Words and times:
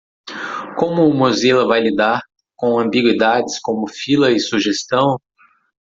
Como 0.79 1.01
o 1.07 1.13
Mozilla 1.13 1.67
vai 1.67 1.79
lidar 1.79 2.23
com 2.55 2.79
ambiguidades 2.79 3.59
como 3.59 3.87
fila 3.87 4.31
e 4.31 4.39
sugestão? 4.39 5.19